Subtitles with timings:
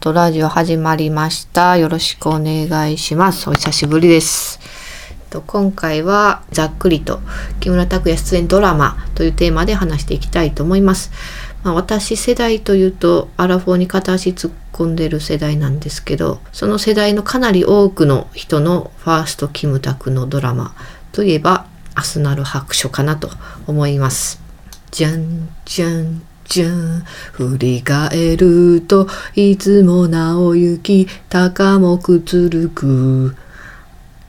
[0.00, 1.76] とラジオ始まりました。
[1.76, 3.50] よろしくお願いします。
[3.50, 4.58] お久しぶりです。
[5.46, 7.20] 今回はざっくりと
[7.60, 11.12] 木村拓哉出演ドラマというテーマで話していきたいと思います。
[11.64, 20.74] まあ、私世代というとアラフォーに片足突っ込んでる世代なんですけどその世代のかなり多くの人のファーストキムタクのドラマ
[21.12, 23.28] といえば「アスナル白書」かなと
[23.66, 24.40] 思います。
[24.92, 33.36] じゃんじゃんじゃん振り返るといつも直行き高木つるく。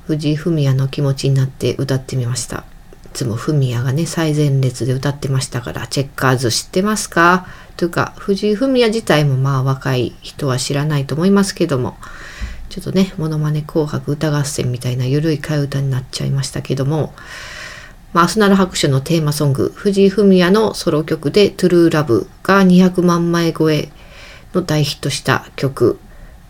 [0.05, 2.57] 藤井フミヤの気持ちになって歌ってみました。
[3.05, 7.47] いつもフミヤがね最前列で歌ってましたからチェッカーズ知ってますか？
[7.75, 11.97] というか藤井フミヤ自体もまあ若い人は知らないと思いますけども。
[12.69, 17.15] ちょっとね「ものまね紅白歌合戦」みたいなゆるい替え歌になっちゃいましたけども。
[18.13, 23.89] まあ、アスナル白書のテーマソング、藤井フミヤのソロ曲でトゥルーラブが200万枚超え
[24.53, 25.97] の大ヒットした曲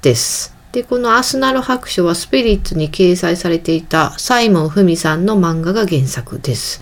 [0.02, 0.56] です。
[0.72, 6.82] で、このアスナル白書はスピリッツに掲載されていたサイモン・フミさんの漫画が原作です。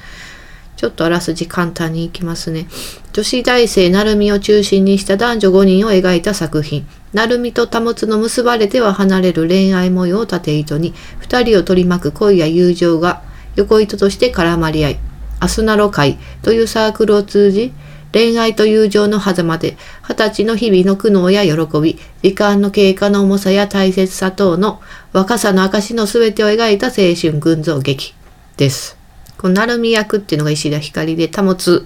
[0.77, 2.67] ちょっとあらすじ簡単にいきますね。
[3.11, 6.87] 女子大生成美を中心にした男女5人を描いた作品。
[7.11, 13.23] 成美と保つの結ばれては離れる恋愛模様を縦糸に、二人を取り巻く恋や友情が
[13.59, 14.99] 横糸として絡まり合い、
[15.39, 17.73] アスナロ会というサークルを通じ、
[18.13, 28.15] 恋愛と友情の狭間で、二十歳の日々の苦悩や喜び、時間の経過の重さや大切さ等の若さの証の全てを描いた青春群像劇
[28.57, 28.97] です。
[29.37, 31.85] この成美役っていうのが石田ひかりで、保つ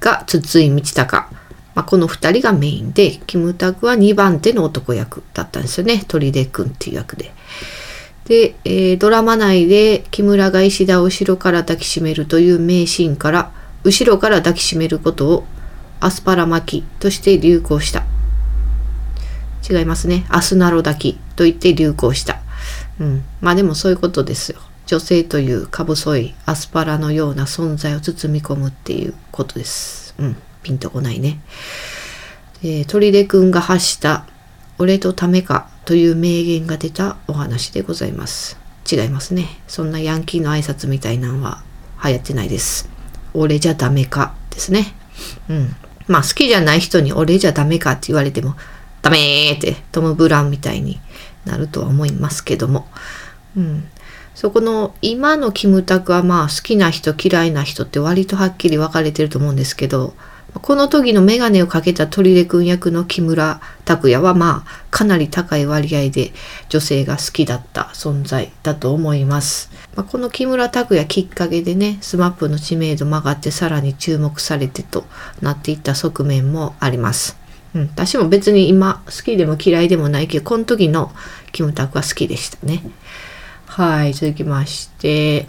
[0.00, 1.24] が筒井道隆。
[1.74, 6.04] まあ、この二人がメインで、キムタクは2番手の男役だったんですよね。
[6.08, 7.32] 砦くんっていう役で。
[8.26, 13.52] で、えードラマ内で木村が石田を後ろから抱きしめるという名シーンから
[13.84, 15.44] 後ろから抱きしめることを
[16.00, 18.04] アスパラ巻きとして流行した。
[19.68, 20.26] 違いますね。
[20.28, 22.40] アスナロ抱きと言って流行した。
[23.00, 23.24] うん。
[23.40, 24.60] まあでもそういうことですよ。
[24.86, 30.14] 女性というか細いアスパラのような存在を包み込むっていうことです。
[30.18, 30.36] うん。
[30.62, 31.40] ピンとこないね。
[32.62, 34.26] えー、砦くんが発した
[34.78, 38.58] 「俺とためか」という名言が出たお話でございます。
[38.90, 39.46] 違いますね。
[39.68, 41.62] そんなヤンキーの挨拶みたいなのは
[42.04, 42.90] 流行ってないです。
[43.34, 44.96] 俺じゃダメかですね。
[45.48, 45.76] うん。
[46.08, 48.56] まあ好きじゃない人に俺じゃダメかって言われても
[49.00, 50.98] ダメーってトム・ブラウンみたいに
[51.44, 52.88] なるとは思いますけども。
[53.56, 53.84] うん。
[54.34, 60.14] そこの今のキムタクはまあ好きな人嫌いな人って割とはっきり分かれてると思うんですけど
[60.62, 66.32] この時のメガネをかけた砦くん役の木村拓哉はまあかなり高い割合で
[66.68, 69.70] 女性が好きだった存在だと思います。
[69.94, 75.04] まあ、この木村拓哉きっかけでね、スマップの知名度も上がってさらに注目されてと
[75.40, 77.36] なっていった側面もあります。
[77.74, 81.12] うん、私も別に今好きでも嫌いでもないけど、この時の
[81.52, 82.82] キムタクは好きでしたね。
[83.66, 85.48] はい、続きまして、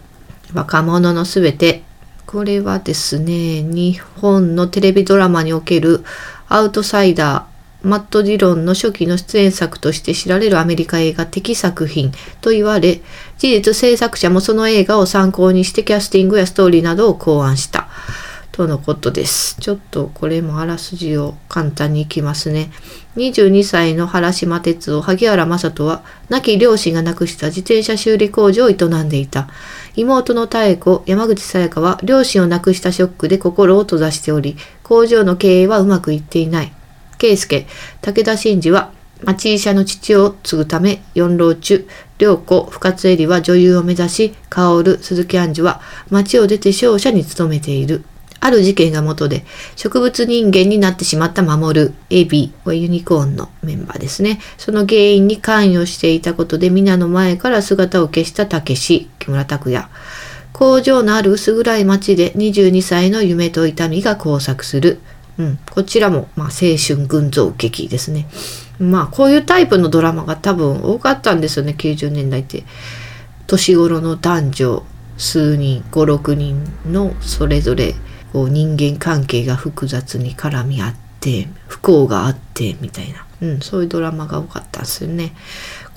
[0.53, 1.84] 若者のすべて。
[2.28, 6.04] これはですね、日本のテレビドラマにおける
[6.50, 12.12] アウトサイダー、マット・ディロンの初期の出演作として知られるアメリカ映画的作品
[12.42, 13.00] と言われ、
[13.38, 17.88] 事実制作者もその映画を参考にしてキャスティングやストーリーなどを考案した。
[18.52, 19.56] とのことです。
[19.62, 22.72] ちょっとこれもあらすじを簡単にいきますね。
[23.16, 29.48] 22歳の原島哲夫、萩原正人は、亡き両親が亡くした自転車修理工場を営んでいた。
[29.97, 36.72] 妹の妙子、山口さやかは、両親を亡くしたショックで心を閉ざしており、工場の経営はうまくいっていない。
[37.18, 37.66] 圭介、
[38.02, 38.91] 武田真治は、
[39.24, 41.88] 町医者の父を継ぐため、四郎中、
[42.19, 45.81] 良子、深津絵里は女優を目指し、薫、鈴木杏樹は、
[46.12, 48.03] 町を出て商社に勤めている。
[48.47, 54.40] ある事件が元で、植物人間になってしまった守る、エビはユニコーンのメンバーですね。
[54.58, 59.89] その原因に関与していたことで、皆の前から姿を消した武志、木村拓哉。
[60.54, 65.00] 工場のある薄暗い町で22歳の夢と痛みが交錯する。
[65.38, 68.27] うん、こちらも、まあ、青春群像劇ですね。
[68.80, 72.63] まあ、こういうタイプのドラマが多分多かったんですよね、90年代って。
[73.45, 74.83] 年頃の男女
[75.18, 77.95] 数人、5、6人のそれぞれ
[78.33, 83.25] こう人間関係が複雑に絡み合って、不幸があって、みたいな。
[83.41, 85.33] うん、そういうドラマが多かったんですよね。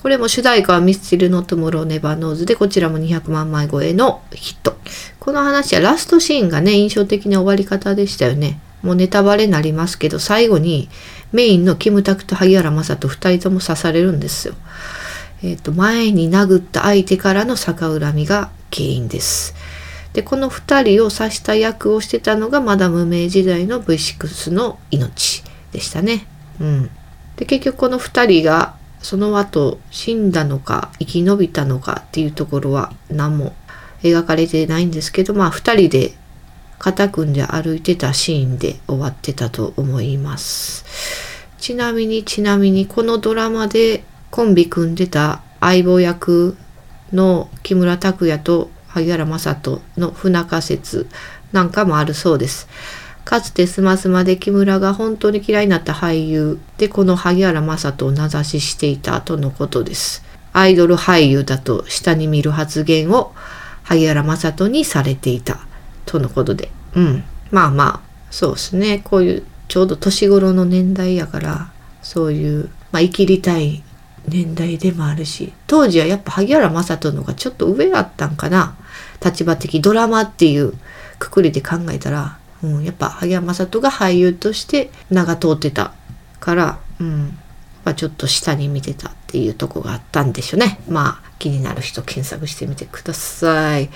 [0.01, 4.77] これも主題歌はミスチルの Tomorrow never knows で、こちらも200万枚超えのヒット。
[5.19, 8.59] この話はラストシーンがね、印象的な終わり方でしたよね。
[8.81, 10.89] もうネタバレになりますけど、最後に
[11.31, 14.55] メインのキムタクと萩原正人2人とも刺されるんですよ。
[15.43, 19.55] えっ、と、前に殴った相手からの逆恨みが原因です。
[20.13, 26.27] で、この2人を刺した役をしてたのがまだ無名時代の V6 の命でしたね。
[26.59, 26.89] うん。
[27.41, 33.55] で結局この2人がその後死んだのか生き延びたのかっていうところは何も
[34.03, 36.13] 描かれてないんですけどまあ2人で
[36.77, 40.85] 肩組んで歩いてたシーンで終わってたと思います
[41.57, 46.57] ちなみにちなみにこのドラマでコンビ組んでた相棒役
[47.11, 51.07] の木村拓哉と萩原正人の不仲説
[51.51, 52.67] なんかもあるそうです。
[53.23, 60.23] かつてスマスマで木村が本当に嫌いになった俳優でこの萩原正人を名指ししていたとのことです。
[60.53, 63.33] アイドル俳優だと下に見る発言を
[63.83, 65.59] 萩原正人にされていた
[66.05, 66.71] とのことで。
[66.95, 67.23] うん。
[67.51, 67.99] まあまあ、
[68.31, 69.01] そうですね。
[69.03, 71.71] こういうちょうど年頃の年代やから、
[72.01, 73.83] そういう、まあ生きりたい
[74.27, 78.75] 年代でもあるし、当時はやっぱ萩原正人の方がちょっと上だったんかな。
[79.23, 80.73] 立場的ドラマっていう
[81.19, 85.93] くくりで考えたら、うん、やっぱ萩山里が俳優として名が通ってた
[86.39, 87.37] から、うん、
[87.83, 90.79] まあ、ちょっと下に見てたっていうとこがあったんでしょうね。
[90.89, 93.89] まあ気になる人検索してみてください。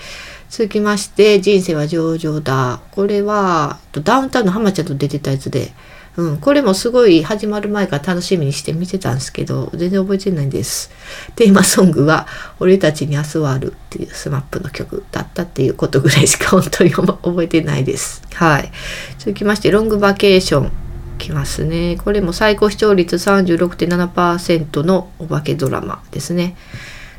[0.49, 2.79] 続きまして、人生は上々だ。
[2.91, 5.73] これは、ダウンタウンの浜ちゃんと出てたやつで、
[6.17, 10.91] うん、これもすごい始まる前から楽しみにして見てたんですけど、全然覚えてないんです。
[11.35, 12.27] テーマソングは、
[12.59, 18.21] 俺たちに明日はあるっていう SMAP の曲だったっていうことぐらいしか本当に覚えてないです。
[18.33, 18.71] はい。
[19.19, 20.71] 続きまして、ロングバケーション。
[21.17, 21.97] きますね。
[22.03, 26.55] これも最高視聴率36.7%のお化けドラマですね。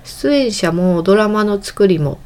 [0.05, 2.21] 出演者もドラマの作りも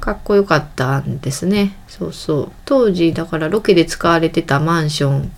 [0.00, 1.76] かっこよかったんですね。
[1.88, 2.52] そうそう。
[2.64, 5.32] 当時だからロケで使われてたマンション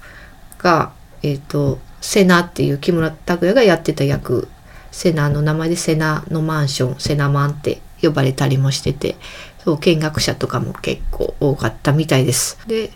[0.58, 4.48] が、えっ、ー、と、セナっていう木村拓哉がやってた役、
[4.90, 9.16] セナの名前でセナのマンション、セナマンって呼ばれたりもしてて、
[9.64, 12.58] そう、見学者とかも結構多かったみたいです。
[12.66, 12.90] で、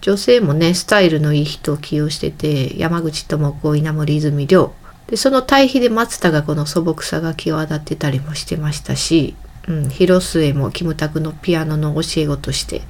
[0.00, 4.72] 女性もね、スタイルのいい人を起用してて、山口智子、稲森泉亮。
[5.08, 9.36] で、その対比で松田がこの素朴さが際立ってたりもしてましたし、
[9.68, 12.82] うん、広末もキムタクのピアノの教え子として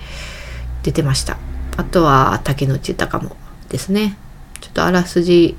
[0.82, 1.38] 出てました。
[1.76, 3.36] あとは竹野内豊も
[3.68, 4.16] ですね。
[4.60, 5.56] ちょっとあらすじい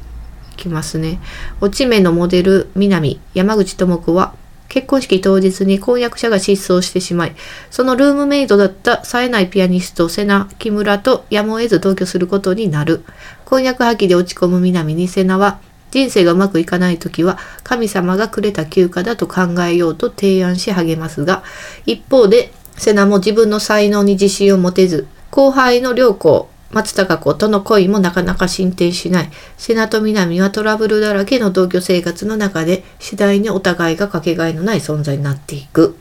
[0.56, 1.19] きますね。
[1.62, 4.33] 落ち目のモデル南山口智子は
[4.69, 7.36] 結婚式当日に婚約者が失踪してしまい、
[7.71, 13.04] そのルームメイトだった冴えないピアニスト、瀬名、木村とやむを得ず同居することになる。
[13.45, 21.44] 婚約破棄で落ち込む南に瀬名は、人生がうまくいかない時は神様がくれた休暇だと考えようと提案し励ますが、
[21.86, 29.29] 一方で瀬名も自分の才能に自信を持てず、後輩の良子、松たか子との恋もなかなか進展しない。
[29.57, 35.97] 瀬名と南はトラブルだらけの同居生活の中で次第にお互いがかけがえのない存在になっていく。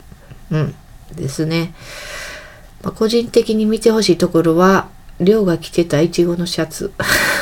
[0.51, 0.75] うん。
[1.15, 1.75] ですね。
[2.83, 4.89] まあ、個人的に見てほしいところは、
[5.21, 6.93] 亮が着てたイチゴのシャツ。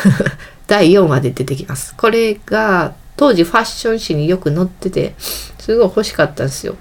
[0.66, 1.94] 第4話で出てきます。
[1.96, 6.76] これが当時ファッション誌によく載ってて、すごい欲しかったんですよ。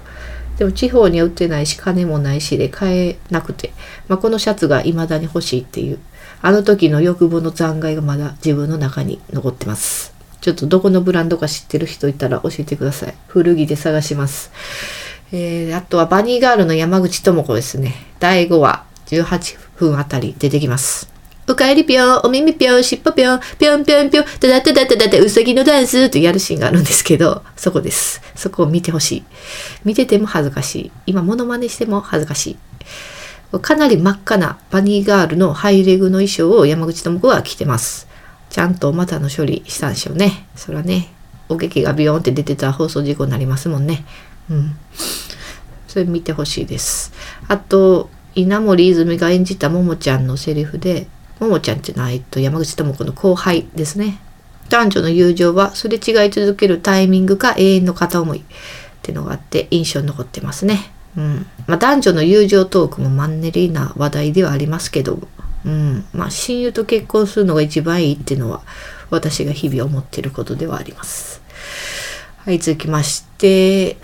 [0.58, 3.72] でも地方には売ってないし、金もないしで買えなくて、
[4.08, 5.98] まあ、このシャツが未だに欲しいっていう
[6.46, 10.12] あの時の欲望の残骸がまだ自分の中に残ってます。
[10.42, 13.14] ちょっとどこのブランドか知ってる人いたら教えてください。
[13.28, 14.52] 古着で探します。
[15.32, 17.94] えー、あとはバニーガールの山口智子ですね。
[18.20, 21.10] 第5話、18分あたり出てきます。
[21.48, 28.20] おかえりぴょん、お耳ぴょん、しっぽぴょん、ぴょんぴょんぴょん、ただただただたうさぎのダンスとやるシーンがあるんですけど、そこです。
[28.34, 29.24] そこを見てほしい。
[29.82, 30.92] 見てても恥ずかしい。
[31.06, 32.56] 今、モノマネしても恥ずかしい。
[33.60, 38.08] かなり真っ赤なバニーガールのハイレグの衣装を山口智子は着てます。
[38.50, 40.46] ちゃんと股の処理したんでしょうね。
[40.54, 41.08] そらね、
[41.48, 44.04] お劇がビヨーンって出てた放送事故になりますもんね。
[44.50, 44.76] うん。
[45.88, 47.12] それ見てほしいです。
[47.48, 51.06] あと、稲森泉が演じたももちゃんのセリフで、
[51.40, 54.20] ももちゃんってのは、えっと、山口智子の後輩ですね。
[54.70, 58.42] 男女の友情はすれ違い続けるタイミングか永遠の片思いっ
[59.02, 60.93] てのがあって印象に残ってますね。
[61.16, 65.20] うんまあ、男女の友情トークもマンネリな話題ではありますけど、
[65.64, 68.62] うんまあ、親友と結婚するのが一番いいっていうのは
[69.10, 71.40] 私が日々思ってることではあります。
[72.44, 73.96] はい、続きまして、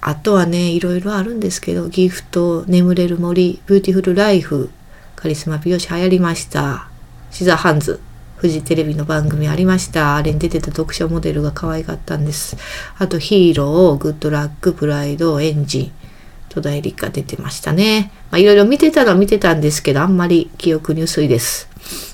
[0.00, 4.70] あとはね、いろいろあるんですけど、ギフト、眠れる森、ビューティフルライフ、
[5.16, 6.88] カリスマ美容師流行りました。
[7.30, 8.00] シザーハンズ、
[8.36, 10.16] フジテレビの番組ありました。
[10.16, 12.56] あれに出てた読書モデルが可愛かったんです。
[12.98, 15.92] あとヒーロー、グッドラック、プライド、エンジン、
[16.56, 18.10] 戸田恵梨香出てましたね。
[18.30, 21.68] まあ、いろいろ見てたの見てたんですけど、あんまり記憶に薄いです。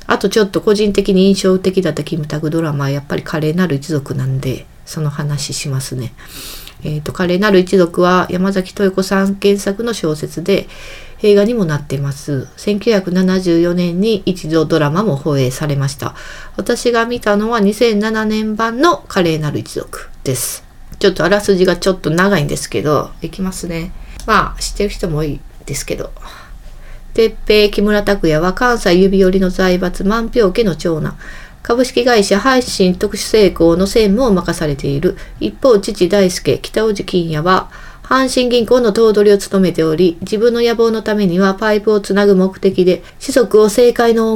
[0.06, 6.12] あとちょっと個人的に印象的だったキムタクドラマはやっぱり華麗なる一族なんで、その話しますね。
[6.82, 10.68] えっ、ー、と、華麗なる一族は山崎豊子さん原作の小説で、
[11.22, 12.48] 映画にもなっています。
[12.56, 16.16] 1974年に一度ドラマも放映されました。
[16.56, 20.64] 私が見たのは2007年版の華麗なる一族です。
[20.98, 23.92] ちょっとあらすじがちょっと長いんですけど、いきますね。
[24.26, 26.10] まあ、知ってる人も多いですけど。
[27.14, 31.16] 鉄平木村拓哉は関西指折りの財閥万票家の長男。
[31.62, 35.16] 株式会社配信特殊成功の専務を任されている。
[35.38, 37.70] 一方、父大輔、北尾路金也は、
[38.02, 44.34] 阪神銀行の頭取を務めており、自分の野望のためにはパイプをつなぐ目的で、子息を政界の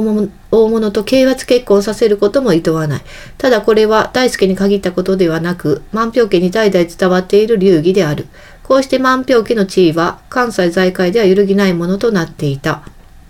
[0.51, 3.01] 大物と啓発結婚させることも厭わない。
[3.37, 8.27] ただこれは大輔に限ったことではなく、万票家に代々伝わっている流儀である。
[8.67, 12.83] こうして万票家の地位は関西財界では揺るぎないものとなっていた。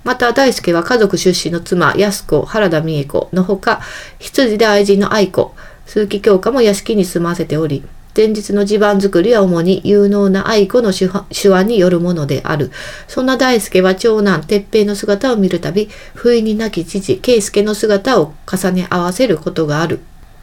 [0.03, 3.81] また大輔は家族出身の妻、安子、原田美恵子のほか、
[4.17, 5.53] 羊で愛人の愛子、
[5.85, 7.83] 鈴木京香も屋敷に住ませており、
[8.15, 11.05] 前日の地盤作りは主に有能な愛子の手
[11.49, 12.71] 腕によるものである。
[13.07, 19.99] そんな大輔は長男、鉄平の姿を見るたび、不意に亡き父、圭介の姿を重ね合わせることがある。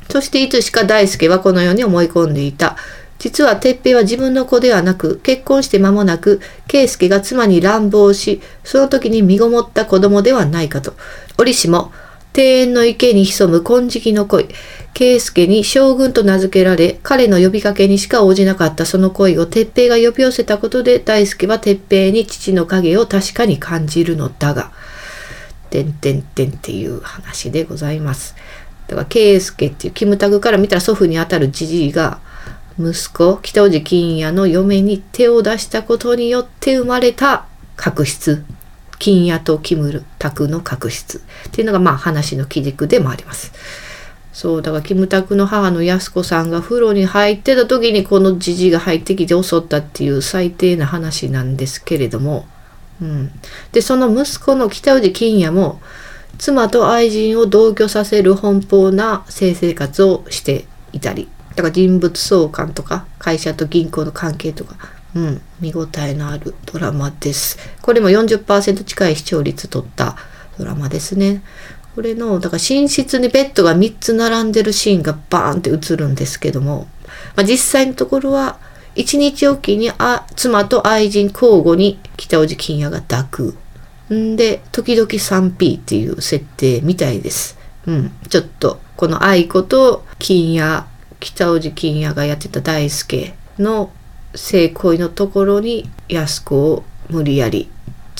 [0.08, 2.76] そしていつしか大輔はこのように思い込んでいた。
[3.18, 10.94] 実は哲平は自分の子ではなく、結婚して間もなく、圭介が妻に乱暴し、その時に身ごもった子供ではないかと。
[11.38, 11.92] 折しも、
[12.36, 14.48] 庭園の池に潜む金色の恋。
[14.92, 24.72] 圭介に将軍と名付けられ、彼の呼びかけにしか応じなかったその恋を哲平が呼び寄せたことで、大輔は哲平に父の影を確かに感じるのだが、
[25.70, 28.34] てんてんてんっていう話でございます。
[28.88, 32.20] だから、圭介っていうキムタグから見たら祖父にあたるじじいが、
[32.78, 38.42] 息子、北尾路金也の嫁に手を出したことによって生まれた確執。
[38.98, 41.18] 金也とキムルタクの確執。
[41.48, 43.52] っていうのがまあ話の基軸でもあります。
[44.32, 52.46] そう、だからキムタクの母の安子さんが風呂に入ってた時にこのじじが入ってきて襲ったっていう最低な話なんですけれども。
[53.00, 53.30] うん。
[53.70, 55.80] で、その息子の北尾路金也も
[56.38, 61.28] 妻と愛人を同居させる奔放な性生活をしていたり。
[61.56, 64.76] だから人物相関とか会社と銀行の関係とか、
[65.14, 67.58] うん、見応えのあるドラマです。
[67.82, 70.16] これも40%近い視聴率取った
[70.58, 71.42] ドラマですね。
[71.94, 76.88] これの、だから寝室にベッドが3つ並んでるシーンがバーンって映るんですけども、
[77.36, 78.58] まあ、実際のところは、
[78.96, 83.54] 1日おきにあ妻と愛人交互に北尾路金也が抱
[84.10, 84.14] く。
[84.14, 87.56] んで、時々 3P っていう設定みたいです。
[87.86, 88.12] うん。
[88.28, 90.84] ちょっと、この愛子と金也
[91.24, 93.90] 北尾路金也がやってた大輔の
[94.34, 97.70] 性行為のところに安子を無理やり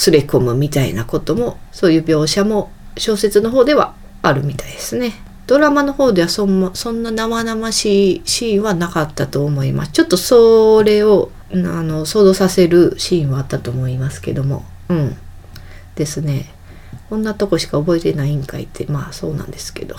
[0.07, 5.13] 連れ込むみたいなこともそういう描写も小説の方ではあるみたいですね。
[5.47, 9.93] ドラマの方ではそんそんな生々しいシーンはなかったと思います。
[9.93, 14.65] ちょっとそれをあの想像させるシーンはあったと思いますけども。
[14.89, 15.17] うん。
[15.95, 16.55] ですね。
[17.11, 19.97] こんなとこしか覚えてないんかいって、まあそうなんですけど。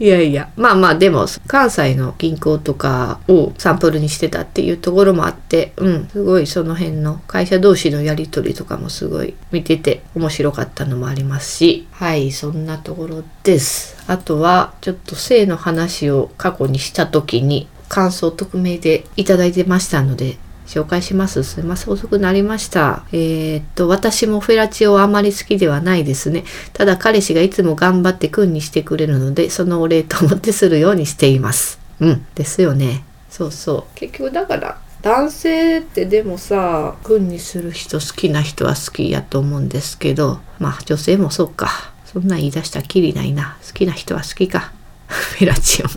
[0.00, 13.96] いやいや、まあまあでも関西の銀行とかをサンプルにしてたっていうところもあって、うん、すごいその辺の会社同士のやり取りとかもすごい見てて面白かったのもありますし、はい、そんなところです。
[14.06, 21.42] あとはちょっと性の話を過去にした時に感想匿名でいただいてましたので、紹介します。
[21.44, 23.04] すいません、遅くなりました。
[23.10, 26.44] えー、っと、私もフェラチオあまり好きではないですね。
[26.74, 31.80] ただ彼氏がいつも頑張って君にしてくれるので、そのお礼と思ってするようにしています。
[32.00, 33.02] うん、ですよね。
[33.30, 33.98] そうそう。
[33.98, 41.68] 結局だから、男性ってでもさ、君にする人好きな人は好きやと思うんですけど、まあ女性もそうか。
[42.04, 43.56] そんなん言い出したきりないな。
[43.66, 44.72] 好きな人は好きか。
[45.08, 45.92] フェラチオも。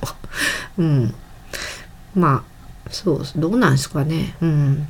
[0.77, 1.13] うん。
[2.15, 2.50] まあ、
[2.91, 4.35] そうどうなんですかね。
[4.41, 4.87] うん。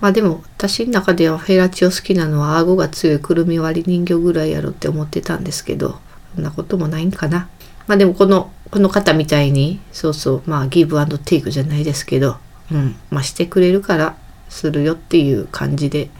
[0.00, 5.98] まあでも私の中ではフェラチオ好きなのは顎が強いくるみ割り人形ぐらいやろって思ってたんですけど
[6.34, 7.48] そんなこともないんかな。
[7.86, 12.38] まあでもこのこの方みたいにそうそうまあギブアンドテイクじゃないですけど
[12.72, 14.16] うんまあしてくれるから
[14.48, 16.10] するよっていう感じで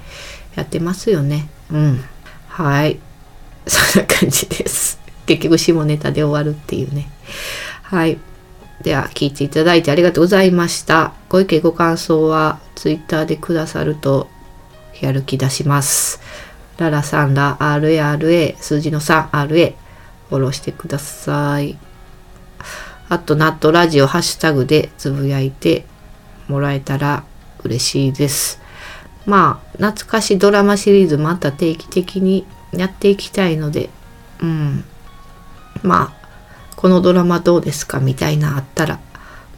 [0.54, 1.48] やってますよね。
[1.70, 2.04] うん。
[2.48, 2.98] はい。
[3.66, 5.00] そんな感じです。
[5.26, 7.10] 結局下ネタで終わるっていうね。
[7.82, 8.18] はい
[8.82, 11.12] では、聞いていただいてありがとうございました。
[11.28, 14.28] ご意見、ご感想は Twitter でくださると
[15.00, 16.20] やる気出します。
[16.78, 19.74] ララさんら RARA 数字の 3RA
[20.28, 21.78] フォローしてください。
[23.08, 25.86] あと、ナットラジオハッシュタグでつぶやいて
[26.48, 27.24] もらえたら
[27.62, 28.60] 嬉しいです。
[29.24, 33.90] まあ、懐かしドラマシリーズまた定期的にやっていきたいので、
[34.40, 34.84] うん。
[35.82, 36.15] まあ、
[36.76, 39.00] このドラマどうですかみたいなあったら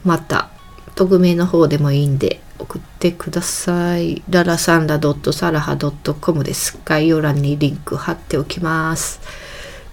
[0.03, 0.49] また
[0.95, 4.21] 匿名の方でもいいんで送ってください。
[4.29, 6.77] ララサンラサラハ .com です。
[6.83, 9.21] 概要欄にリンク貼っておきます。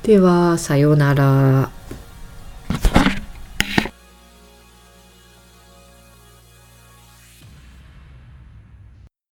[0.02, 1.75] では、さようなら。